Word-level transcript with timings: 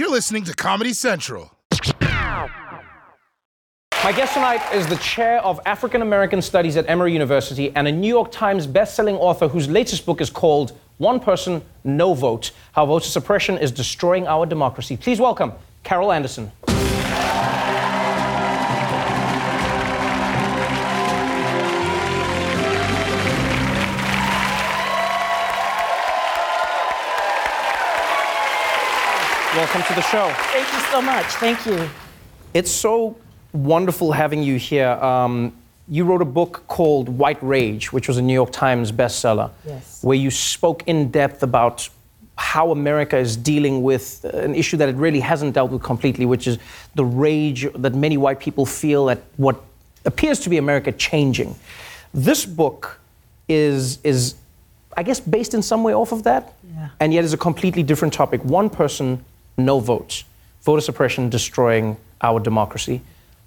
You're 0.00 0.08
listening 0.08 0.44
to 0.44 0.54
Comedy 0.54 0.94
Central. 0.94 1.52
My 1.92 2.48
guest 4.16 4.32
tonight 4.32 4.62
is 4.72 4.86
the 4.86 4.96
chair 4.96 5.42
of 5.42 5.60
African 5.66 6.00
American 6.00 6.40
Studies 6.40 6.78
at 6.78 6.88
Emory 6.88 7.12
University 7.12 7.70
and 7.76 7.86
a 7.86 7.92
New 7.92 8.08
York 8.08 8.32
Times 8.32 8.66
best-selling 8.66 9.16
author 9.16 9.46
whose 9.46 9.68
latest 9.68 10.06
book 10.06 10.22
is 10.22 10.30
called 10.30 10.72
One 10.96 11.20
Person, 11.20 11.60
No 11.84 12.14
Vote: 12.14 12.52
How 12.72 12.86
Voter 12.86 13.04
Suppression 13.04 13.58
is 13.58 13.70
Destroying 13.70 14.26
Our 14.26 14.46
Democracy. 14.46 14.96
Please 14.96 15.20
welcome 15.20 15.52
Carol 15.82 16.12
Anderson. 16.12 16.50
Welcome 29.60 29.82
to 29.82 29.94
the 29.94 30.00
show. 30.00 30.32
Thank 30.54 30.72
you 30.72 30.80
so 30.90 31.02
much. 31.02 31.26
Thank 31.34 31.66
you. 31.66 31.86
It's 32.54 32.70
so 32.70 33.14
wonderful 33.52 34.10
having 34.10 34.42
you 34.42 34.56
here. 34.58 34.88
Um, 34.88 35.52
you 35.86 36.04
wrote 36.06 36.22
a 36.22 36.32
book 36.40 36.64
called 36.66 37.10
White 37.10 37.36
Rage, 37.42 37.92
which 37.92 38.08
was 38.08 38.16
a 38.16 38.22
New 38.22 38.32
York 38.32 38.52
Times 38.52 38.90
bestseller, 38.90 39.50
Yes. 39.66 40.02
where 40.02 40.16
you 40.16 40.30
spoke 40.30 40.84
in 40.86 41.10
depth 41.10 41.42
about 41.42 41.86
how 42.38 42.70
America 42.70 43.18
is 43.18 43.36
dealing 43.36 43.82
with 43.82 44.24
an 44.24 44.54
issue 44.54 44.78
that 44.78 44.88
it 44.88 44.96
really 44.96 45.20
hasn't 45.20 45.52
dealt 45.52 45.70
with 45.70 45.82
completely, 45.82 46.24
which 46.24 46.46
is 46.46 46.56
the 46.94 47.04
rage 47.04 47.66
that 47.74 47.94
many 47.94 48.16
white 48.16 48.40
people 48.40 48.64
feel 48.64 49.10
at 49.10 49.18
what 49.36 49.60
appears 50.06 50.40
to 50.40 50.48
be 50.48 50.56
America 50.56 50.90
changing. 50.90 51.54
This 52.14 52.46
book 52.46 52.98
is, 53.46 53.98
is 54.04 54.36
I 54.96 55.02
guess, 55.02 55.20
based 55.20 55.52
in 55.52 55.60
some 55.60 55.82
way 55.82 55.92
off 55.92 56.12
of 56.12 56.22
that, 56.22 56.54
Yeah. 56.74 56.88
and 56.98 57.12
yet 57.12 57.24
is 57.24 57.34
a 57.34 57.36
completely 57.36 57.82
different 57.82 58.14
topic. 58.14 58.42
One 58.42 58.70
person, 58.70 59.22
no 59.64 59.80
votes. 59.80 60.24
Voter 60.62 60.80
suppression 60.80 61.28
destroying 61.28 61.96
our 62.20 62.40
democracy. 62.40 63.00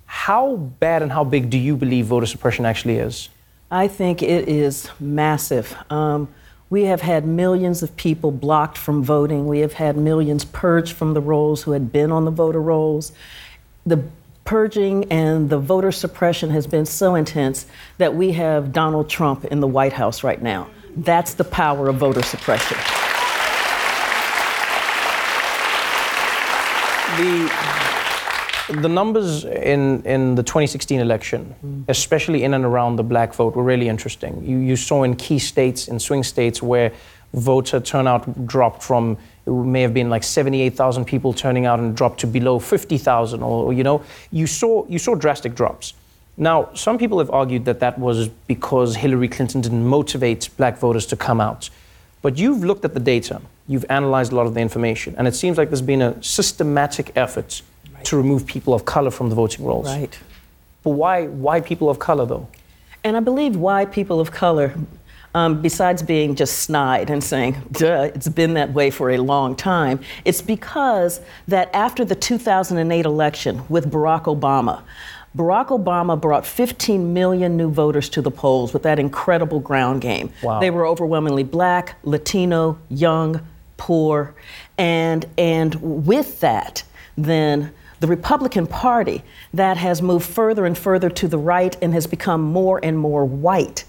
How 0.06 0.56
bad 0.56 1.02
and 1.02 1.12
how 1.12 1.24
big 1.24 1.50
do 1.50 1.58
you 1.58 1.76
believe 1.76 2.06
voter 2.08 2.26
suppression 2.26 2.66
actually 2.66 2.98
is? 2.98 3.30
I 3.72 3.88
think 3.88 4.22
it 4.22 4.48
is 4.48 4.90
massive. 5.00 5.76
Um, 5.90 6.28
we 6.70 6.86
have 6.86 7.02
had 7.02 7.26
millions 7.26 7.84
of 7.84 7.96
people 7.96 8.32
blocked 8.32 8.78
from 8.78 9.04
voting. 9.04 9.48
We 9.48 9.60
have 9.60 9.74
had 9.74 9.98
millions 9.98 10.46
purged 10.46 10.94
from 10.94 11.14
the 11.14 11.22
rolls 11.22 11.64
who 11.64 11.72
had 11.72 11.92
been 11.92 12.12
on 12.12 12.26
the 12.26 12.32
voter 12.32 12.62
rolls. 12.62 13.12
The 13.86 14.04
purging 14.46 15.12
and 15.12 15.50
the 15.50 15.60
voter 15.60 15.92
suppression 15.92 16.50
has 16.50 16.68
been 16.68 16.86
so 16.86 17.16
intense 17.16 17.66
that 17.98 18.16
we 18.16 18.34
have 18.34 18.72
Donald 18.72 19.10
Trump 19.10 19.46
in 19.46 19.60
the 19.60 19.68
White 19.68 19.94
House 19.94 20.24
right 20.24 20.42
now. 20.42 20.68
That's 20.96 21.34
the 21.34 21.44
power 21.44 21.90
of 21.90 21.98
voter 21.98 22.24
suppression. 22.24 22.78
The, 27.18 28.80
the 28.82 28.90
numbers 28.90 29.46
in, 29.46 30.02
in 30.04 30.36
the 30.36 30.44
2016 30.44 31.00
election, 31.00 31.56
mm. 31.64 31.86
especially 31.88 32.44
in 32.44 32.54
and 32.54 32.66
around 32.66 32.96
the 32.96 33.04
black 33.04 33.34
vote, 33.34 33.56
were 33.56 33.64
really 33.64 33.88
interesting. 33.88 34.44
You, 34.44 34.58
you 34.58 34.76
saw 34.76 35.04
in 35.04 35.16
key 35.16 35.40
states, 35.40 35.88
in 35.88 36.00
swing 36.00 36.24
states, 36.24 36.62
where 36.62 36.92
voter 37.34 37.80
turnout 37.80 38.48
dropped 38.48 38.82
from, 38.82 39.18
it 39.46 39.52
may 39.52 39.82
have 39.82 39.94
been 39.94 40.10
like 40.10 40.24
78,000 40.24 41.06
people 41.06 41.34
turning 41.34 41.66
out 41.66 41.80
and 41.80 41.96
dropped 41.96 42.20
to 42.22 42.28
below 42.28 42.60
50,000, 42.60 43.44
or, 43.44 43.74
you 43.74 43.84
know, 43.84 44.04
you 44.32 44.48
saw, 44.48 44.86
you 44.88 45.00
saw 45.00 45.16
drastic 45.16 45.56
drops. 45.56 45.94
Now, 46.38 46.74
some 46.74 46.98
people 46.98 47.20
have 47.20 47.30
argued 47.30 47.66
that 47.66 47.80
that 47.82 48.00
was 48.00 48.28
because 48.28 48.96
Hillary 48.96 49.28
Clinton 49.28 49.62
didn't 49.62 49.86
motivate 49.86 50.50
black 50.58 50.80
voters 50.80 51.06
to 51.08 51.16
come 51.16 51.40
out. 51.40 51.70
But 52.24 52.38
you've 52.38 52.64
looked 52.64 52.86
at 52.86 52.94
the 52.94 53.00
data, 53.00 53.42
you've 53.68 53.86
analyzed 53.90 54.32
a 54.32 54.36
lot 54.36 54.46
of 54.46 54.54
the 54.54 54.60
information, 54.60 55.16
and 55.18 55.28
it 55.28 55.36
seems 55.36 55.58
like 55.58 55.70
there's 55.70 55.82
been 55.82 56.02
a 56.02 56.22
systematic 56.24 57.12
effort 57.16 57.62
to 58.04 58.18
remove 58.18 58.46
people 58.46 58.74
of 58.74 58.86
color 58.86 59.12
from 59.12 59.30
the 59.30 59.36
voting 59.36 59.66
rolls. 59.66 59.88
Right. 59.88 60.18
But 60.84 60.92
why, 60.92 61.28
why 61.28 61.62
people 61.62 61.90
of 61.90 62.00
color, 62.00 62.26
though? 62.26 62.48
And 63.04 63.16
I 63.18 63.22
believe 63.22 63.56
why 63.56 63.86
people 63.86 64.20
of 64.20 64.32
color, 64.32 64.74
um, 65.34 65.62
besides 65.62 66.04
being 66.04 66.36
just 66.36 66.60
snide 66.60 67.10
and 67.10 67.24
saying, 67.24 67.56
duh, 67.72 68.12
it's 68.14 68.30
been 68.30 68.54
that 68.56 68.74
way 68.74 68.90
for 68.90 69.12
a 69.12 69.18
long 69.18 69.56
time, 69.56 70.00
it's 70.26 70.42
because 70.42 71.22
that 71.48 71.74
after 71.74 72.06
the 72.06 72.16
2008 72.16 73.06
election 73.06 73.64
with 73.70 73.92
Barack 73.92 74.24
Obama, 74.24 74.84
Barack 75.36 75.70
Obama 75.70 76.20
brought 76.20 76.46
15 76.46 77.12
million 77.12 77.58
new 77.58 77.72
voters 77.72 78.08
to 78.10 78.22
the 78.22 78.30
polls 78.30 78.72
with 78.72 78.84
that 78.84 79.00
incredible 79.00 79.60
ground 79.60 80.02
game. 80.02 80.32
Wow. 80.44 80.60
They 80.60 80.70
were 80.70 80.86
overwhelmingly 80.86 81.44
black, 81.44 81.96
Latino, 82.04 82.78
young, 82.90 83.42
poor, 83.86 84.34
and 84.78 85.26
and 85.38 85.76
with 86.06 86.40
that, 86.40 86.84
then 87.18 87.74
the 88.00 88.08
Republican 88.08 88.68
Party 88.68 89.24
that 89.54 89.78
has 89.78 90.02
moved 90.02 90.26
further 90.26 90.66
and 90.66 90.78
further 90.78 91.10
to 91.10 91.28
the 91.28 91.38
right 91.38 91.76
and 91.82 91.94
has 91.94 92.08
become 92.08 92.42
more 92.42 92.80
and 92.84 92.98
more 92.98 93.26
white. 93.26 93.86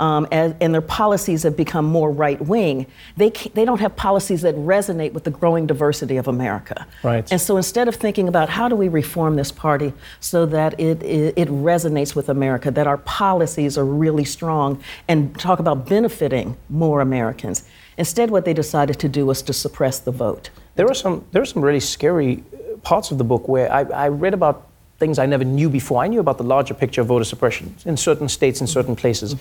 Um, 0.00 0.28
and, 0.30 0.54
and 0.60 0.72
their 0.72 0.88
policies 1.02 1.42
have 1.42 1.56
become 1.56 1.84
more 1.84 2.10
right 2.12 2.40
wing. 2.40 2.86
They, 3.16 3.30
they 3.54 3.64
don't 3.64 3.80
have 3.80 3.96
policies 3.96 4.42
that 4.42 4.54
resonate 4.54 5.12
with 5.12 5.24
the 5.24 5.30
growing 5.30 5.66
diversity 5.66 6.16
of 6.18 6.28
America. 6.28 6.86
Right. 7.02 7.30
And 7.32 7.40
so 7.40 7.56
instead 7.56 7.88
of 7.88 7.96
thinking 7.96 8.28
about 8.28 8.48
how 8.48 8.68
do 8.68 8.76
we 8.76 8.88
reform 8.88 9.36
this 9.36 9.50
party 9.50 9.92
so 10.20 10.46
that 10.46 10.78
it, 10.78 11.02
it, 11.02 11.34
it 11.36 11.48
resonates 11.48 12.14
with 12.14 12.28
America, 12.28 12.70
that 12.70 12.86
our 12.86 12.98
policies 12.98 13.76
are 13.76 13.84
really 13.84 14.24
strong 14.24 14.80
and 15.08 15.36
talk 15.38 15.58
about 15.58 15.88
benefiting 15.88 16.56
more 16.68 17.00
Americans, 17.00 17.64
instead 17.98 18.30
what 18.30 18.44
they 18.44 18.54
decided 18.54 18.98
to 19.00 19.08
do 19.08 19.26
was 19.26 19.42
to 19.42 19.52
suppress 19.52 19.98
the 19.98 20.10
vote. 20.10 20.50
There 20.76 20.86
are 20.86 20.94
some, 20.94 21.24
there 21.32 21.42
are 21.42 21.46
some 21.46 21.62
really 21.62 21.80
scary 21.80 22.42
uh, 22.54 22.76
parts 22.78 23.10
of 23.10 23.18
the 23.18 23.24
book 23.24 23.48
where 23.48 23.70
I, 23.70 23.82
I 23.82 24.08
read 24.08 24.32
about 24.32 24.66
things 24.98 25.18
I 25.18 25.26
never 25.26 25.44
knew 25.44 25.68
before. 25.68 26.02
I 26.02 26.08
knew 26.08 26.20
about 26.20 26.38
the 26.38 26.44
larger 26.44 26.74
picture 26.74 27.02
of 27.02 27.08
voter 27.08 27.24
suppression 27.24 27.74
in 27.84 27.96
certain 27.96 28.28
states, 28.28 28.60
in 28.60 28.66
certain 28.66 28.96
places. 28.96 29.36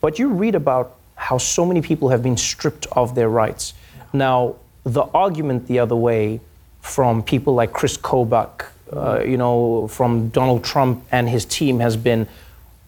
But 0.00 0.18
you 0.18 0.28
read 0.28 0.54
about 0.54 0.96
how 1.16 1.38
so 1.38 1.64
many 1.64 1.80
people 1.80 2.08
have 2.08 2.22
been 2.22 2.36
stripped 2.36 2.86
of 2.92 3.14
their 3.14 3.28
rights. 3.28 3.74
Now, 4.12 4.56
the 4.84 5.02
argument 5.02 5.66
the 5.66 5.78
other 5.78 5.96
way 5.96 6.40
from 6.80 7.22
people 7.22 7.54
like 7.54 7.72
Chris 7.72 7.96
Kobach, 7.96 8.66
uh, 8.92 9.22
you 9.24 9.36
know, 9.36 9.88
from 9.88 10.28
Donald 10.28 10.62
Trump 10.64 11.04
and 11.10 11.28
his 11.28 11.44
team 11.44 11.80
has 11.80 11.96
been 11.96 12.28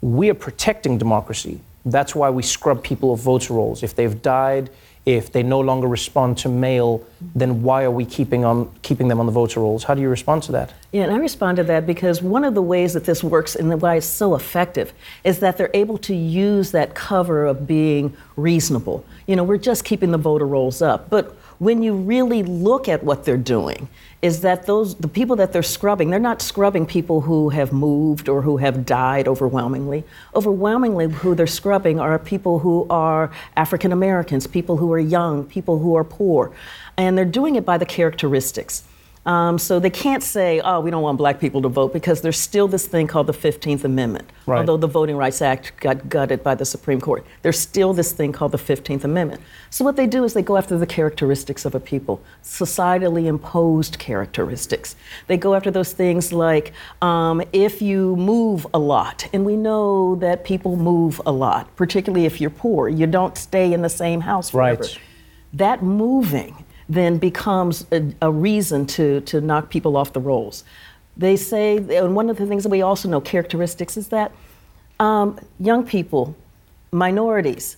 we 0.01 0.31
are 0.31 0.35
protecting 0.35 0.99
democracy. 0.99 1.61
That's 1.91 2.15
why 2.15 2.31
we 2.31 2.43
scrub 2.43 2.83
people 2.83 3.13
of 3.13 3.21
voter 3.21 3.55
rolls. 3.55 3.83
If 3.83 3.95
they've 3.95 4.21
died, 4.21 4.71
if 5.07 5.33
they 5.33 5.43
no 5.43 5.61
longer 5.61 5.87
respond 5.87 6.37
to 6.39 6.51
mail, 6.51 7.03
then 7.35 7.63
why 7.63 7.85
are 7.85 7.91
we 7.91 8.05
keeping, 8.05 8.45
on, 8.45 8.71
keeping 8.83 9.09
them 9.09 9.19
on 9.21 9.25
the 9.25 9.33
voter 9.33 9.61
rolls? 9.61 9.85
How 9.85 9.95
do 9.95 10.03
you 10.03 10.11
respond 10.11 10.43
to 10.45 10.53
that? 10.53 10.75
Yeah, 10.93 11.05
and 11.05 11.13
I 11.13 11.17
respond 11.17 11.57
to 11.57 11.65
that 11.65 11.87
because 11.87 12.21
one 12.21 12.45
of 12.45 12.55
the 12.55 12.61
ways 12.61 12.93
that 12.93 13.05
this 13.07 13.25
works 13.25 13.57
and 13.57 13.81
why 13.81 13.97
it's 13.97 14.07
so 14.07 14.35
effective 14.35 14.93
is 15.25 15.39
that 15.39 15.57
they're 15.57 15.71
able 15.73 15.97
to 15.99 16.15
use 16.15 16.73
that 16.73 16.95
cover 16.95 17.47
of 17.47 17.67
being 17.67 18.15
reasonable. 18.37 19.03
You 19.27 19.37
know, 19.37 19.45
we're 19.45 19.57
just 19.57 19.83
keeping 19.83 20.11
the 20.11 20.19
voter 20.19 20.47
rolls 20.47 20.83
up. 20.83 21.09
But 21.09 21.38
when 21.59 21.83
you 21.83 21.95
really 21.95 22.43
look 22.43 22.89
at 22.89 23.03
what 23.03 23.25
they're 23.25 23.37
doing, 23.37 23.89
is 24.21 24.41
that 24.41 24.67
those 24.67 24.97
the 24.97 25.09
people 25.09 25.37
that 25.37 25.53
they're 25.53 25.63
scrubbing, 25.63 26.11
they're 26.11 26.19
not 26.19 26.43
scrubbing 26.43 26.87
people 26.87 27.21
who 27.21 27.51
have 27.51 27.73
moved 27.73 28.29
or 28.29 28.43
who 28.43 28.57
have 28.57 28.85
died 28.85 29.29
overwhelmingly. 29.29 30.05
Overwhelmingly, 30.35 31.09
who 31.09 31.35
they're 31.35 31.47
scrubbing 31.47 32.01
are 32.01 32.19
people 32.19 32.61
who 32.61 32.87
are 32.91 33.31
African 33.57 33.93
Americans, 33.93 34.47
people 34.47 34.77
who 34.77 34.93
are 34.93 34.99
young, 34.99 35.45
people 35.45 35.79
who 35.79 35.95
are 35.97 36.05
poor. 36.05 36.53
And 36.97 37.17
they're 37.17 37.25
doing 37.25 37.57
it 37.57 37.65
by 37.65 37.79
the 37.79 37.87
characteristics. 37.87 38.83
Um, 39.29 39.59
so 39.59 39.79
they 39.79 39.91
can't 39.91 40.23
say, 40.23 40.59
oh, 40.61 40.81
we 40.81 40.91
don't 40.91 41.03
want 41.03 41.19
black 41.19 41.39
people 41.39 41.61
to 41.61 41.69
vote 41.69 41.93
because 41.93 42.23
there's 42.23 42.39
still 42.39 42.67
this 42.67 42.87
thing 42.87 43.07
called 43.07 43.27
the 43.27 43.35
15th 43.35 43.85
Amendment. 43.85 44.31
Right. 44.47 44.61
Although 44.61 44.79
the 44.79 44.87
Voting 44.87 45.17
Rights 45.17 45.43
Act 45.43 45.79
got 45.81 46.09
gutted 46.09 46.43
by 46.43 46.55
the 46.55 46.65
Supreme 46.65 46.99
Court, 46.99 47.27
there's 47.43 47.59
still 47.59 47.93
this 47.93 48.11
thing 48.13 48.33
called 48.33 48.53
the 48.53 48.59
15th 48.59 49.05
Amendment. 49.05 49.43
So 49.69 49.85
what 49.85 49.97
they 49.97 50.07
do 50.07 50.25
is 50.25 50.33
they 50.33 50.41
go 50.41 50.57
after 50.57 50.79
the 50.79 50.87
characteristics 50.87 51.67
of 51.67 51.75
a 51.75 51.81
people, 51.81 52.23
societally 52.43 53.27
imposed 53.27 53.99
characteristics. 53.99 54.97
They 55.27 55.37
go 55.37 55.55
after 55.55 55.71
those 55.71 55.93
things 55.93 56.33
like 56.33 56.73
um, 57.03 57.43
if 57.53 57.83
you 57.83 58.17
move 58.17 58.67
a 58.73 58.79
lot, 58.79 59.29
and 59.35 59.45
we 59.45 59.57
know 59.57 60.15
that 60.17 60.43
people 60.43 60.77
move 60.77 61.21
a 61.27 61.33
lot, 61.33 61.77
particularly 61.77 62.25
if 62.25 62.41
you're 62.41 62.49
poor, 62.49 62.89
you 62.89 63.07
don't 63.07 63.37
stay 63.37 63.75
in 63.75 63.83
the 63.83 63.91
same 63.91 64.23
house 64.23 64.49
forever. 64.49 64.85
Right. 64.85 64.99
That 65.53 65.83
moving 65.83 66.65
then 66.89 67.19
becomes 67.19 67.87
a, 67.93 68.13
a 68.23 68.31
reason 68.31 68.87
to, 68.87 69.21
to 69.23 69.41
knock 69.41 69.69
people 69.71 69.97
off 69.97 70.13
the 70.13 70.21
rolls. 70.21 70.65
They 71.17 71.37
say, 71.37 71.77
and 71.77 72.15
one 72.15 72.31
of 72.31 72.37
the 72.37 72.47
things 72.47 72.63
that 72.63 72.71
we 72.71 72.83
also 72.83 73.09
know, 73.09 73.21
characteristics, 73.21 73.97
is 73.97 74.09
that 74.09 74.33
um, 74.99 75.39
young 75.61 75.85
people, 75.85 76.35
minorities, 76.93 77.77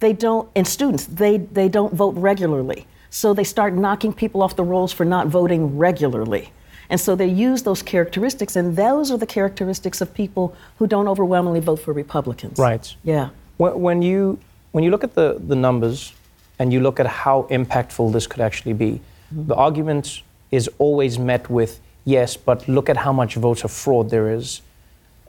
they 0.00 0.12
don't, 0.12 0.48
and 0.54 0.66
students, 0.66 1.06
they, 1.06 1.38
they 1.38 1.68
don't 1.68 1.94
vote 1.94 2.14
regularly. 2.16 2.86
So 3.10 3.34
they 3.34 3.44
start 3.44 3.74
knocking 3.74 4.12
people 4.12 4.42
off 4.42 4.56
the 4.56 4.64
rolls 4.64 4.92
for 4.92 5.04
not 5.04 5.26
voting 5.26 5.78
regularly. 5.78 6.52
And 6.90 7.00
so 7.00 7.14
they 7.14 7.26
use 7.26 7.62
those 7.62 7.82
characteristics, 7.82 8.56
and 8.56 8.76
those 8.76 9.10
are 9.10 9.16
the 9.18 9.26
characteristics 9.26 10.00
of 10.00 10.12
people 10.12 10.56
who 10.78 10.86
don't 10.86 11.06
overwhelmingly 11.06 11.60
vote 11.60 11.76
for 11.76 11.92
Republicans. 11.92 12.58
Right. 12.58 12.94
Yeah. 13.04 13.30
When, 13.56 13.80
when 13.80 14.02
you 14.02 14.38
when 14.72 14.84
you 14.84 14.90
look 14.90 15.02
at 15.02 15.14
the, 15.14 15.40
the 15.46 15.56
numbers 15.56 16.12
and 16.60 16.74
you 16.74 16.78
look 16.78 17.00
at 17.00 17.06
how 17.06 17.46
impactful 17.50 18.12
this 18.12 18.26
could 18.26 18.42
actually 18.42 18.74
be, 18.74 18.92
mm-hmm. 18.92 19.46
the 19.48 19.54
argument 19.54 20.22
is 20.50 20.68
always 20.78 21.18
met 21.18 21.48
with, 21.48 21.80
yes, 22.04 22.36
but 22.36 22.68
look 22.68 22.90
at 22.90 22.98
how 22.98 23.12
much 23.12 23.34
voter 23.36 23.66
fraud 23.66 24.10
there 24.10 24.30
is. 24.32 24.60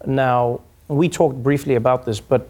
Now, 0.06 0.60
we 0.90 1.08
talked 1.08 1.42
briefly 1.42 1.76
about 1.76 2.06
this, 2.06 2.20
but 2.20 2.50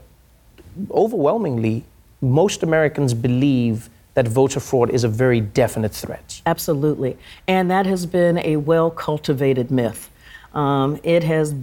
overwhelmingly, 0.90 1.84
most 2.22 2.64
Americans 2.64 3.14
believe 3.14 3.88
that 4.16 4.28
voter 4.28 4.60
fraud 4.60 4.90
is 4.90 5.04
a 5.04 5.08
very 5.08 5.40
definite 5.40 5.92
threat. 5.94 6.42
Absolutely. 6.48 7.18
And 7.48 7.70
that 7.70 7.86
has 7.86 8.08
been 8.08 8.40
a 8.40 8.58
well 8.58 8.90
cultivated 8.90 9.70
myth. 9.70 10.10
Um, 10.54 11.00
it 11.04 11.24
has 11.24 11.54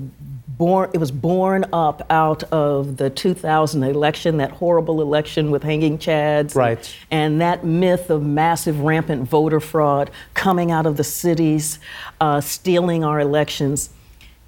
born, 0.58 0.90
it 0.92 0.98
was 0.98 1.10
born 1.10 1.64
up 1.72 2.04
out 2.10 2.42
of 2.44 2.96
the 2.96 3.08
2000 3.08 3.82
election, 3.84 4.36
that 4.38 4.50
horrible 4.50 5.00
election 5.00 5.50
with 5.50 5.62
hanging 5.62 5.98
chads. 5.98 6.54
Right. 6.54 6.78
And, 7.10 7.34
and 7.34 7.40
that 7.40 7.64
myth 7.64 8.10
of 8.10 8.22
massive 8.22 8.80
rampant 8.80 9.28
voter 9.28 9.60
fraud 9.60 10.10
coming 10.34 10.70
out 10.70 10.84
of 10.84 10.96
the 10.96 11.04
cities, 11.04 11.78
uh, 12.20 12.40
stealing 12.40 13.04
our 13.04 13.20
elections. 13.20 13.90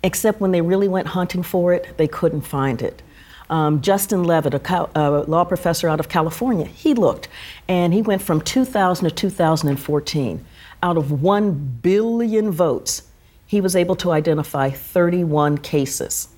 Except 0.03 0.41
when 0.41 0.51
they 0.51 0.63
really 0.63 0.89
went 0.89 1.09
hunting 1.09 1.43
for 1.43 1.75
it, 1.75 1.97
they 1.99 2.09
couldn't 2.09 2.41
find 2.41 2.83
it. 2.83 3.03
Um, 3.51 3.83
Justin 3.83 4.25
Levitt, 4.25 4.55
a, 4.55 4.89
a, 4.95 5.25
law 5.25 5.45
professor 5.45 5.89
out 5.89 6.01
of 6.01 6.09
California, 6.09 6.67
he 6.67 6.95
looked 6.95 7.29
and 7.69 7.93
he 7.93 8.01
went 8.01 8.23
from 8.23 8.41
2000 8.41 9.09
to 9.09 9.15
2014. 9.15 10.45
Out 10.83 10.97
of 10.97 11.11
1 11.11 11.79
billion 11.83 12.51
votes, 12.53 13.03
he 13.50 13.61
was 13.61 13.75
able 13.75 13.97
to 13.97 14.12
identify 14.12 14.70
31 14.70 15.58
cases. 15.58 16.29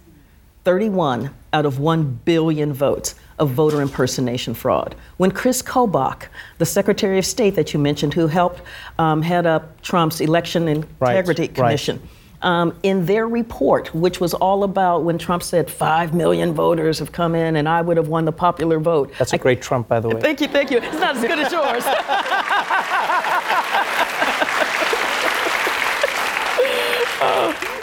31 0.64 1.28
out 1.52 1.66
of 1.66 1.78
1 1.78 2.20
billion 2.24 2.72
votes 2.72 3.16
of 3.38 3.50
voter 3.50 3.82
impersonation 3.82 4.54
fraud. 4.54 4.94
When 5.18 5.30
Chris 5.30 5.60
Kobach, 5.60 6.28
the 6.56 6.64
Secretary 6.64 7.18
of 7.18 7.26
State 7.26 7.54
that 7.56 7.74
you 7.74 7.78
mentioned, 7.78 8.14
who 8.14 8.28
helped 8.28 8.62
um, 8.98 9.20
head 9.20 9.44
up 9.44 9.78
Trump's 9.82 10.22
Election 10.22 10.66
Integrity 10.68 11.42
right, 11.42 11.54
Commission, 11.54 12.00
right 12.00 12.10
um, 12.40 12.74
in 12.82 13.04
their 13.04 13.28
report, 13.28 13.94
which 13.94 14.18
was 14.18 14.32
all 14.32 14.64
about 14.64 15.04
when 15.04 15.18
Trump 15.18 15.42
said 15.42 15.70
5 15.70 16.14
million 16.14 16.54
voters 16.54 16.98
have 16.98 17.12
come 17.12 17.34
in 17.34 17.56
and 17.56 17.68
I 17.68 17.82
would 17.82 17.98
have 17.98 18.08
won 18.08 18.24
the 18.24 18.32
popular 18.32 18.78
vote. 18.80 19.12
That's 19.18 19.34
a 19.34 19.38
great 19.38 19.60
Trump, 19.60 19.86
by 19.86 20.00
the 20.00 20.08
way. 20.08 20.20
Thank 20.20 20.40
you, 20.40 20.48
thank 20.48 20.70
you. 20.70 20.78
It's 20.78 20.94
not 20.94 21.16
as 21.16 21.22
good 21.22 21.38
as 21.38 21.52
yours. 21.52 21.84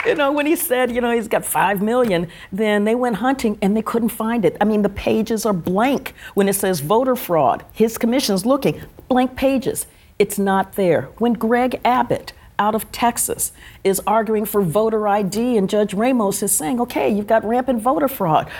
you 0.06 0.14
know, 0.14 0.32
when 0.32 0.46
he 0.46 0.56
said, 0.56 0.90
you 0.94 1.00
know, 1.00 1.10
he's 1.10 1.28
got 1.28 1.44
five 1.44 1.82
million, 1.82 2.28
then 2.52 2.84
they 2.84 2.94
went 2.94 3.16
hunting 3.16 3.58
and 3.62 3.76
they 3.76 3.82
couldn't 3.82 4.10
find 4.10 4.44
it. 4.44 4.56
I 4.60 4.64
mean, 4.64 4.82
the 4.82 4.88
pages 4.88 5.46
are 5.46 5.52
blank 5.52 6.14
when 6.34 6.48
it 6.48 6.54
says 6.54 6.80
voter 6.80 7.16
fraud. 7.16 7.64
His 7.72 7.98
commission's 7.98 8.46
looking, 8.46 8.80
blank 9.08 9.36
pages. 9.36 9.86
It's 10.18 10.38
not 10.38 10.74
there. 10.74 11.02
When 11.18 11.32
Greg 11.34 11.80
Abbott, 11.84 12.32
out 12.58 12.74
of 12.74 12.92
Texas 12.92 13.52
is 13.82 14.00
arguing 14.06 14.44
for 14.44 14.60
voter 14.60 15.08
ID, 15.08 15.56
and 15.56 15.68
Judge 15.68 15.94
Ramos 15.94 16.42
is 16.42 16.52
saying, 16.52 16.78
okay, 16.78 17.08
you've 17.08 17.26
got 17.26 17.42
rampant 17.42 17.80
voter 17.80 18.06
fraud. 18.06 18.50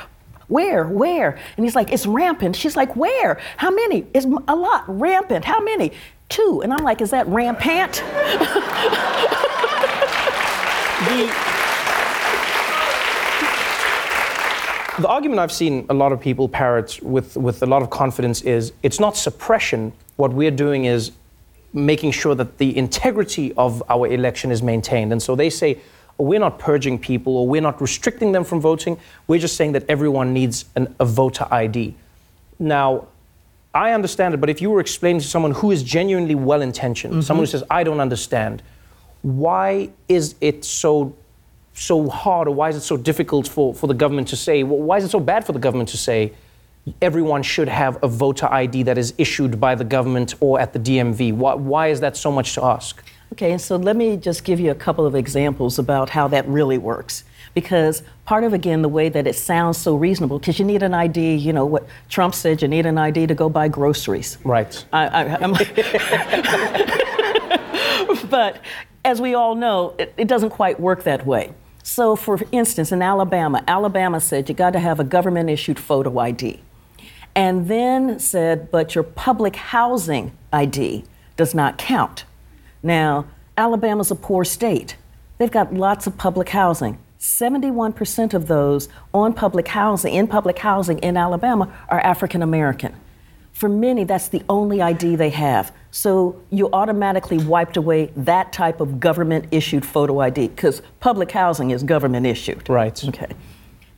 Where? 0.49 0.85
Where? 0.89 1.39
And 1.57 1.65
he's 1.65 1.77
like, 1.77 1.93
it's 1.93 2.07
rampant. 2.07 2.57
She's 2.57 2.77
like, 2.77 2.97
where? 2.97 3.39
How 3.59 3.71
many? 3.71 4.07
It's 4.15 4.27
a 4.27 4.57
lot. 4.57 4.85
Rampant. 4.89 5.45
How 5.45 5.61
many? 5.61 5.93
Two. 6.29 6.63
And 6.65 6.73
I'm 6.73 6.83
like, 6.83 7.01
is 7.01 7.11
that 7.11 7.29
rampant? 7.29 8.03
the, 11.09 11.27
the 15.03 15.09
argument 15.09 15.41
I've 15.41 15.53
seen 15.53 15.87
a 15.89 15.95
lot 15.95 16.13
of 16.13 16.21
people 16.21 16.49
parrot 16.49 17.03
with, 17.03 17.37
with 17.37 17.63
a 17.63 17.67
lot 17.67 17.83
of 17.83 17.91
confidence 17.91 18.43
is 18.43 18.73
it's 18.83 19.01
not 19.01 19.17
suppression. 19.17 19.93
What 20.17 20.33
we're 20.33 20.51
doing 20.51 20.85
is 20.85 21.13
making 21.73 22.11
sure 22.13 22.35
that 22.35 22.59
the 22.59 22.77
integrity 22.77 23.53
of 23.55 23.83
our 23.89 24.07
election 24.09 24.51
is 24.51 24.63
maintained. 24.63 25.13
And 25.13 25.23
so 25.23 25.35
they 25.35 25.51
say, 25.51 25.79
we're 26.19 26.41
not 26.41 26.59
purging 26.59 26.99
people 26.99 27.37
or 27.37 27.49
we're 27.49 27.63
not 27.63 27.81
restricting 27.81 28.33
them 28.33 28.45
from 28.45 28.61
voting. 28.61 28.99
We're 29.27 29.41
just 29.41 29.57
saying 29.57 29.73
that 29.73 29.85
everyone 29.89 30.35
needs 30.35 30.67
an, 30.77 30.95
a 31.01 31.07
voter 31.07 31.47
ID. 31.51 31.95
Now, 32.59 33.07
I 33.75 33.93
understand 33.93 34.35
it, 34.35 34.39
but 34.39 34.51
if 34.51 34.61
you 34.61 34.69
were 34.71 34.81
explaining 34.81 35.23
to 35.23 35.27
someone 35.27 35.53
who 35.53 35.71
is 35.71 35.83
genuinely 35.83 36.35
well 36.35 36.61
intentioned, 36.61 37.15
mm-hmm. 37.15 37.23
someone 37.23 37.45
who 37.45 37.51
says, 37.51 37.63
I 37.71 37.85
don't 37.85 38.01
understand, 38.01 38.63
why 39.23 39.91
is 40.09 40.35
it 40.41 40.65
so 40.65 41.15
so 41.81 42.09
hard 42.09 42.49
or 42.49 42.55
why 42.55 42.69
is 42.69 42.77
it 42.77 42.83
so 42.83 42.97
difficult 42.97 43.49
for, 43.49 43.75
for 43.75 43.87
the 43.87 43.95
government 43.95 44.29
to 44.29 44.37
say, 44.37 44.63
well, 44.63 44.79
why 44.79 44.99
is 44.99 45.05
it 45.05 45.11
so 45.11 45.21
bad 45.21 45.45
for 45.47 45.53
the 45.53 45.59
government 45.59 45.89
to 45.89 45.97
say, 45.97 46.33
everyone 47.01 47.43
should 47.43 47.69
have 47.69 48.03
a 48.03 48.09
voter 48.09 48.47
ID 48.53 48.83
that 48.85 48.99
is 48.99 49.15
issued 49.19 49.61
by 49.61 49.75
the 49.75 49.85
government 49.85 50.35
or 50.41 50.61
at 50.61 50.73
the 50.73 50.79
DMV? 50.79 51.33
Why, 51.33 51.55
why 51.55 51.89
is 51.89 52.01
that 52.01 52.17
so 52.17 52.31
much 52.31 52.55
to 52.55 52.65
ask? 52.65 53.03
Okay, 53.33 53.53
and 53.53 53.61
so 53.61 53.77
let 53.77 53.97
me 53.97 54.17
just 54.17 54.45
give 54.45 54.59
you 54.59 54.73
a 54.73 54.75
couple 54.75 55.07
of 55.07 55.15
examples 55.15 55.79
about 55.79 56.11
how 56.11 56.27
that 56.29 56.47
really 56.49 56.79
works. 56.79 57.25
Because 57.55 58.03
part 58.25 58.45
of, 58.45 58.53
again, 58.53 58.83
the 58.83 58.89
way 58.89 59.09
that 59.09 59.27
it 59.27 59.35
sounds 59.35 59.79
so 59.79 59.95
reasonable, 59.95 60.39
because 60.39 60.59
you 60.59 60.65
need 60.65 60.83
an 60.83 60.95
ID, 60.95 61.37
you 61.37 61.53
know, 61.53 61.65
what 61.65 61.87
Trump 62.09 62.35
said, 62.35 62.61
you 62.63 62.69
need 62.69 62.87
an 62.87 62.99
ID 62.99 63.29
to 63.29 63.35
go 63.35 63.49
buy 63.49 63.69
groceries. 63.69 64.39
Right. 64.45 64.85
I, 64.93 65.25
I, 65.25 65.47
but 68.31 68.61
as 69.05 69.21
we 69.21 69.35
all 69.35 69.55
know, 69.55 69.95
it, 69.99 70.13
it 70.17 70.29
doesn't 70.29 70.51
quite 70.51 70.79
work 70.79 71.05
that 71.05 71.27
way. 71.27 71.53
So, 71.83 72.17
for 72.17 72.39
instance, 72.53 72.93
in 72.93 73.03
Alabama, 73.03 73.65
Alabama 73.67 74.21
said 74.21 74.49
you 74.49 74.55
got 74.55 74.73
to 74.75 74.79
have 74.79 75.01
a 75.01 75.05
government 75.05 75.49
issued 75.49 75.79
photo 75.79 76.19
ID 76.19 76.61
and 77.35 77.69
then 77.69 78.19
said, 78.19 78.71
but 78.71 78.95
your 78.95 79.05
public 79.05 79.57
housing 79.57 80.33
ID 80.53 81.05
does 81.37 81.55
not 81.55 81.79
count. 81.79 82.25
Now, 82.83 83.27
Alabama's 83.57 84.11
a 84.11 84.15
poor 84.15 84.45
state. 84.45 84.97
They've 85.39 85.51
got 85.51 85.73
lots 85.73 86.07
of 86.07 86.19
public 86.19 86.51
housing. 86.51 86.99
71% 87.19 88.35
of 88.35 88.47
those 88.47 88.89
on 89.13 89.35
public 89.35 89.69
housing, 89.69 90.15
in 90.15 90.27
public 90.27 90.59
housing 90.59 90.99
in 91.01 91.17
Alabama, 91.17 91.73
are 91.89 92.01
African 92.01 92.43
American. 92.43 92.95
For 93.61 93.69
many, 93.69 94.05
that's 94.05 94.29
the 94.29 94.43
only 94.49 94.81
ID 94.81 95.17
they 95.17 95.29
have. 95.29 95.71
So 95.91 96.41
you 96.49 96.71
automatically 96.73 97.37
wiped 97.37 97.77
away 97.77 98.11
that 98.17 98.55
type 98.55 98.81
of 98.81 98.99
government 98.99 99.49
issued 99.51 99.85
photo 99.85 100.21
ID 100.21 100.49
because 100.49 100.81
public 100.99 101.31
housing 101.31 101.71
is 101.71 101.83
government 101.83 102.25
issued. 102.25 102.71
Right. 102.71 103.05
Okay. 103.09 103.31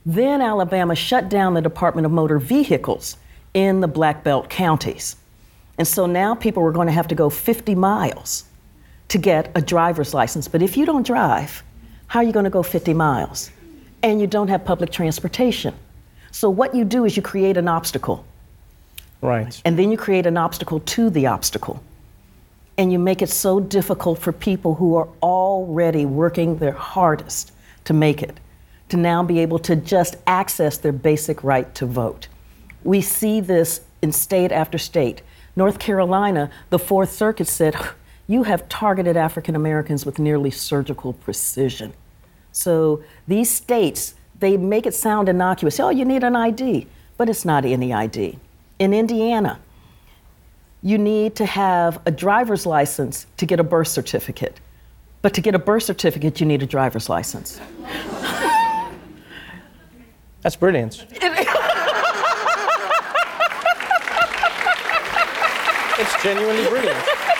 Then 0.04 0.40
Alabama 0.40 0.96
shut 0.96 1.28
down 1.28 1.54
the 1.54 1.62
Department 1.62 2.06
of 2.06 2.10
Motor 2.10 2.40
Vehicles 2.40 3.18
in 3.54 3.78
the 3.78 3.86
Black 3.86 4.24
Belt 4.24 4.50
counties. 4.50 5.14
And 5.78 5.86
so 5.86 6.06
now 6.06 6.34
people 6.34 6.64
are 6.64 6.72
going 6.72 6.88
to 6.88 6.92
have 6.92 7.06
to 7.06 7.14
go 7.14 7.30
50 7.30 7.76
miles 7.76 8.46
to 9.10 9.16
get 9.16 9.52
a 9.54 9.62
driver's 9.62 10.12
license. 10.12 10.48
But 10.48 10.62
if 10.62 10.76
you 10.76 10.84
don't 10.84 11.06
drive, 11.06 11.62
how 12.08 12.18
are 12.18 12.24
you 12.24 12.32
going 12.32 12.46
to 12.46 12.50
go 12.50 12.64
50 12.64 12.94
miles? 12.94 13.52
And 14.02 14.20
you 14.20 14.26
don't 14.26 14.48
have 14.48 14.64
public 14.64 14.90
transportation. 14.90 15.72
So 16.32 16.50
what 16.50 16.74
you 16.74 16.84
do 16.84 17.04
is 17.04 17.16
you 17.16 17.22
create 17.22 17.56
an 17.56 17.68
obstacle. 17.68 18.24
Right. 19.22 19.62
And 19.64 19.78
then 19.78 19.90
you 19.90 19.96
create 19.96 20.26
an 20.26 20.36
obstacle 20.36 20.80
to 20.80 21.08
the 21.08 21.26
obstacle. 21.26 21.82
And 22.76 22.92
you 22.92 22.98
make 22.98 23.22
it 23.22 23.28
so 23.28 23.60
difficult 23.60 24.18
for 24.18 24.32
people 24.32 24.74
who 24.74 24.96
are 24.96 25.08
already 25.22 26.04
working 26.04 26.56
their 26.56 26.72
hardest 26.72 27.52
to 27.84 27.92
make 27.92 28.22
it, 28.22 28.40
to 28.88 28.96
now 28.96 29.22
be 29.22 29.38
able 29.38 29.58
to 29.60 29.76
just 29.76 30.16
access 30.26 30.78
their 30.78 30.92
basic 30.92 31.44
right 31.44 31.72
to 31.76 31.86
vote. 31.86 32.28
We 32.82 33.00
see 33.00 33.40
this 33.40 33.82
in 34.02 34.10
state 34.10 34.50
after 34.50 34.78
state. 34.78 35.22
North 35.54 35.78
Carolina, 35.78 36.50
the 36.70 36.78
Fourth 36.78 37.12
Circuit 37.12 37.46
said, 37.46 37.76
You 38.26 38.42
have 38.44 38.68
targeted 38.68 39.16
African 39.16 39.54
Americans 39.54 40.04
with 40.04 40.18
nearly 40.18 40.50
surgical 40.50 41.12
precision. 41.12 41.92
So 42.50 43.02
these 43.28 43.50
states, 43.50 44.14
they 44.40 44.56
make 44.56 44.86
it 44.86 44.94
sound 44.94 45.28
innocuous. 45.28 45.78
Oh, 45.78 45.90
you 45.90 46.04
need 46.04 46.24
an 46.24 46.34
ID, 46.34 46.88
but 47.16 47.28
it's 47.28 47.44
not 47.44 47.64
any 47.64 47.92
ID. 47.92 48.38
In 48.82 48.92
Indiana, 48.92 49.60
you 50.82 50.98
need 50.98 51.36
to 51.36 51.46
have 51.46 52.00
a 52.04 52.10
driver's 52.10 52.66
license 52.66 53.26
to 53.36 53.46
get 53.46 53.60
a 53.60 53.62
birth 53.62 53.86
certificate. 53.86 54.58
But 55.20 55.34
to 55.34 55.40
get 55.40 55.54
a 55.54 55.58
birth 55.60 55.84
certificate, 55.84 56.40
you 56.40 56.46
need 56.46 56.64
a 56.64 56.66
driver's 56.66 57.08
license. 57.08 57.60
That's 60.40 60.56
brilliant. 60.56 61.06
it's 66.00 66.22
genuinely 66.24 66.68
brilliant. 66.68 67.31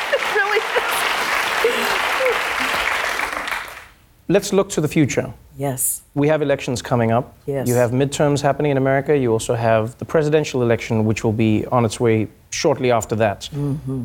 Let's 4.33 4.51
look 4.51 4.71
to 4.71 4.81
the 4.81 4.89
future. 4.89 5.31
Yes. 5.59 6.01
We 6.15 6.27
have 6.29 6.41
elections 6.41 6.81
coming 6.81 7.13
up. 7.13 7.37
Yes. 7.45 7.69
You 7.69 7.75
have 7.75 7.91
midterms 7.91 8.41
happening 8.41 8.71
in 8.71 8.79
America. 8.79 9.15
You 9.15 9.31
also 9.31 9.55
have 9.55 9.99
the 9.99 10.07
presidential 10.07 10.63
election, 10.63 11.05
which 11.05 11.23
will 11.23 11.35
be 11.35 11.67
on 11.67 11.85
its 11.85 12.01
way 12.01 12.29
shortly 12.49 12.91
after 12.91 13.15
that. 13.17 13.51
Mm-hmm. 13.53 14.05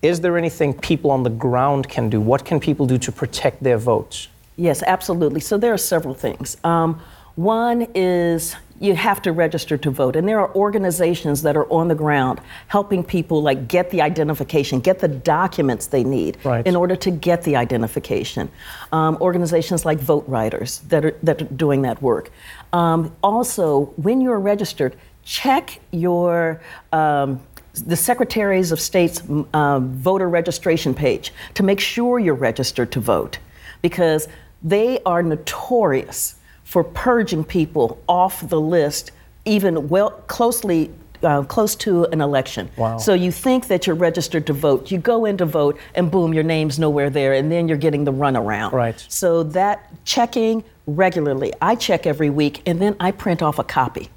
Is 0.00 0.22
there 0.22 0.38
anything 0.38 0.72
people 0.72 1.10
on 1.10 1.24
the 1.24 1.34
ground 1.46 1.90
can 1.90 2.08
do? 2.08 2.22
What 2.22 2.46
can 2.46 2.58
people 2.58 2.86
do 2.86 2.96
to 2.96 3.12
protect 3.12 3.62
their 3.62 3.76
votes? 3.76 4.28
Yes, 4.56 4.82
absolutely. 4.82 5.40
So 5.40 5.58
there 5.58 5.74
are 5.74 5.82
several 5.94 6.14
things. 6.14 6.56
Um, 6.64 6.98
one 7.34 7.86
is 7.94 8.56
you 8.80 8.94
have 8.94 9.22
to 9.22 9.32
register 9.32 9.76
to 9.78 9.90
vote. 9.90 10.16
And 10.16 10.28
there 10.28 10.38
are 10.40 10.54
organizations 10.54 11.42
that 11.42 11.56
are 11.56 11.70
on 11.72 11.88
the 11.88 11.94
ground 11.94 12.40
helping 12.68 13.02
people 13.02 13.42
like 13.42 13.68
get 13.68 13.90
the 13.90 14.02
identification, 14.02 14.80
get 14.80 14.98
the 14.98 15.08
documents 15.08 15.86
they 15.86 16.04
need 16.04 16.36
Right. 16.44 16.66
in 16.66 16.76
order 16.76 16.96
to 16.96 17.10
get 17.10 17.42
the 17.42 17.56
identification. 17.56 18.50
Um, 18.92 19.16
organizations 19.20 19.84
like 19.84 19.98
Vote 19.98 20.24
Riders 20.26 20.80
that 20.88 21.04
are, 21.04 21.16
that 21.22 21.42
are 21.42 21.46
doing 21.46 21.82
that 21.82 22.00
work. 22.02 22.30
Um, 22.72 23.14
also, 23.22 23.86
when 23.96 24.20
you're 24.20 24.40
registered, 24.40 24.96
check 25.24 25.80
your 25.90 26.60
um, 26.92 27.40
the 27.86 27.96
Secretaries 27.96 28.72
of 28.72 28.80
State's 28.80 29.22
um, 29.52 29.92
voter 29.92 30.30
registration 30.30 30.94
page 30.94 31.32
to 31.54 31.62
make 31.62 31.78
sure 31.78 32.18
you're 32.18 32.34
registered 32.34 32.90
to 32.92 33.00
vote, 33.00 33.38
because 33.82 34.28
they 34.62 34.98
are 35.04 35.22
notorious 35.22 36.35
for 36.66 36.82
purging 36.82 37.44
people 37.44 38.02
off 38.08 38.46
the 38.48 38.60
list, 38.60 39.12
even 39.44 39.88
well 39.88 40.10
closely. 40.26 40.90
Uh, 41.22 41.42
close 41.42 41.74
to 41.74 42.04
an 42.12 42.20
election. 42.20 42.68
Wow. 42.76 42.98
So 42.98 43.14
you 43.14 43.32
think 43.32 43.68
that 43.68 43.86
you're 43.86 43.96
registered 43.96 44.46
to 44.48 44.52
vote. 44.52 44.90
You 44.90 44.98
go 44.98 45.24
in 45.24 45.38
to 45.38 45.46
vote, 45.46 45.80
and 45.94 46.10
boom, 46.10 46.34
your 46.34 46.44
name's 46.44 46.78
nowhere 46.78 47.08
there, 47.08 47.32
and 47.32 47.50
then 47.50 47.68
you're 47.68 47.78
getting 47.78 48.04
the 48.04 48.12
runaround. 48.12 48.72
Right. 48.72 49.02
So 49.08 49.42
that 49.44 49.90
checking 50.04 50.62
regularly. 50.86 51.54
I 51.62 51.74
check 51.74 52.06
every 52.06 52.28
week, 52.28 52.60
and 52.66 52.82
then 52.82 52.96
I 53.00 53.12
print 53.12 53.40
off 53.42 53.58
a 53.58 53.64
copy 53.64 54.10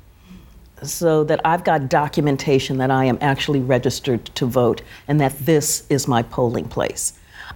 so 0.83 1.23
that 1.23 1.39
I've 1.45 1.63
got 1.63 1.89
documentation 1.89 2.77
that 2.79 2.91
I 2.91 3.05
am 3.05 3.17
actually 3.21 3.61
registered 3.61 4.25
to 4.35 4.45
vote 4.45 4.81
and 5.07 5.21
that 5.21 5.37
this 5.39 5.85
is 5.89 6.05
my 6.05 6.21
polling 6.21 6.67
place. 6.67 7.13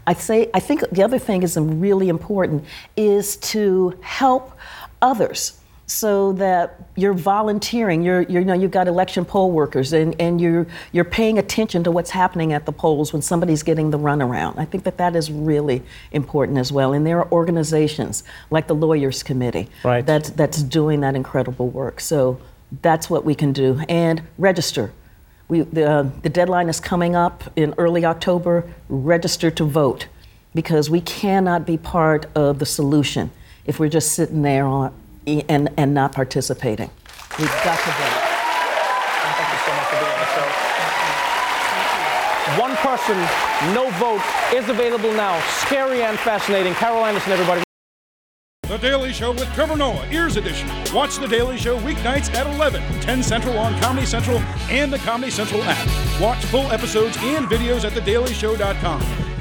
I 0.07 0.13
say 0.13 0.50
I 0.53 0.59
think 0.59 0.89
the 0.91 1.03
other 1.03 1.19
thing 1.19 1.43
is 1.43 1.57
really 1.57 2.09
important 2.09 2.65
is 2.95 3.38
to 3.38 3.97
help 4.01 4.57
others 5.03 5.60
so 5.86 6.31
that 6.33 6.89
you're 6.95 7.13
volunteering. 7.13 8.01
You're, 8.01 8.22
you're 8.22 8.41
you 8.41 8.48
know 8.48 8.53
you've 8.53 8.72
got 8.72 8.88
election 8.88 9.25
poll 9.25 9.51
workers 9.51 9.91
and, 9.93 10.15
and 10.19 10.39
you're 10.39 10.65
you're 10.93 11.03
paying 11.03 11.38
attention 11.38 11.83
to 11.83 11.91
what's 11.91 12.10
happening 12.10 12.53
at 12.53 12.65
the 12.65 12.72
polls 12.72 13.12
when 13.12 13.22
somebody's 13.22 13.63
getting 13.63 13.91
the 13.91 14.00
runaround. 14.00 14.57
I 14.57 14.65
think 14.65 14.86
that 14.86 14.98
that 14.98 15.15
is 15.15 15.29
really 15.29 15.83
important 16.12 16.57
as 16.57 16.72
well. 16.72 16.93
And 16.93 17.05
there 17.05 17.19
are 17.19 17.29
organizations 17.31 18.24
like 18.50 18.67
the 18.67 18.75
lawyers 18.75 19.24
committee 19.24 19.67
Right. 19.83 20.05
that's 20.05 20.29
that's 20.31 20.63
doing 20.63 21.01
that 21.01 21.15
incredible 21.15 21.67
work. 21.67 22.00
So 22.00 22.39
that's 22.81 23.10
what 23.10 23.25
we 23.25 23.36
can 23.36 23.51
do. 23.53 23.81
And 23.89 24.24
register. 24.38 24.91
We, 25.50 25.62
the, 25.62 25.86
uh, 25.88 26.03
the 26.22 26.29
deadline 26.29 26.69
is 26.69 26.79
coming 26.79 27.15
up 27.15 27.43
in 27.57 27.75
early 27.77 28.05
october. 28.05 28.63
Register 28.88 29.51
to 29.51 29.65
vote 29.65 30.07
because 30.55 30.89
we 30.89 31.01
cannot 31.01 31.65
be 31.65 31.77
part 31.77 32.25
of 32.36 32.60
the 32.60 32.65
solution 32.65 33.29
if 33.65 33.79
we're 33.79 33.89
just 33.89 34.13
sitting 34.13 34.41
there 34.41 34.65
on, 34.65 34.93
and, 35.25 35.70
and 35.77 35.93
not 35.93 36.12
participating 36.12 36.89
we've 37.39 37.48
got 37.63 37.79
to 37.79 37.89
vote 37.91 38.34
Thank 39.24 39.51
you 39.51 39.60
so 39.65 39.72
much 39.74 39.88
for 39.88 39.98
doing 40.00 40.17
this. 40.20 40.29
So, 40.36 40.43
one 42.62 42.75
person, 42.77 43.17
no 43.74 43.89
vote 43.98 44.22
is 44.53 44.70
available 44.70 45.12
now. 45.13 45.39
Scary 45.48 46.03
and 46.03 46.20
fascinating. 46.20 46.74
Carol 46.74 47.05
Anderson, 47.05 47.32
everybody. 47.32 47.63
The 48.67 48.77
Daily 48.77 49.13
Show 49.13 49.32
with 49.32 49.51
Trevor 49.53 49.75
Noah, 49.75 50.08
Ears 50.12 50.36
Edition. 50.36 50.70
Watch 50.93 51.17
The 51.17 51.27
Daily 51.27 51.58
Show 51.58 51.79
weeknights 51.79 52.34
at 52.34 52.48
11, 52.48 52.82
10 53.01 53.24
Central 53.24 53.58
on 53.58 53.79
Comedy 53.79 54.05
Central 54.05 54.39
and 54.70 54.91
the 54.91 55.00
Comedy 55.00 55.32
Central 55.32 55.62
app. 55.63 56.22
Watch 56.22 56.43
full 56.46 56.72
episodes 56.72 57.17
and 57.22 57.48
videos 57.48 57.86
at 57.86 57.93
thedailyshow.com. 57.93 59.23